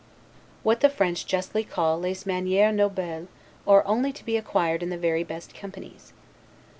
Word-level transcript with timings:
What 0.63 0.79
the 0.79 0.89
French 0.89 1.27
justly 1.27 1.63
call 1.63 1.99
'les 1.99 2.23
manieres 2.25 2.73
nobles' 2.75 3.27
are 3.67 3.85
only 3.85 4.11
to 4.13 4.25
be 4.25 4.35
acquired 4.35 4.81
in 4.81 4.89
the 4.89 4.97
very 4.97 5.23
best 5.23 5.53
companies. 5.53 6.11